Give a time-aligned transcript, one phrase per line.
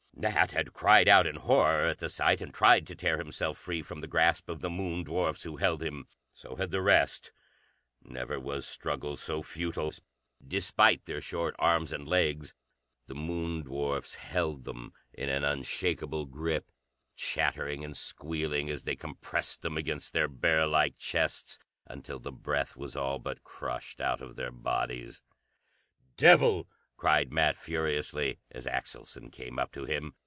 [0.13, 3.81] Nat had cried out in horror at the sight, and tried to tear himself free
[3.81, 6.05] from the grasp of the Moon dwarfs who held him.
[6.31, 7.31] So had the rest.
[8.03, 9.91] Never was struggle so futile.
[10.45, 12.53] Despite their short arms and legs,
[13.07, 16.69] the Moon dwarfs held them in an unshakable grip,
[17.15, 21.57] chattering and squealing as they compressed them against their barrel like chests
[21.87, 25.23] until the breath was all but crushed out of their bodies.
[26.15, 30.13] "Devil!" cried Nat furiously, as Axelson came up to him.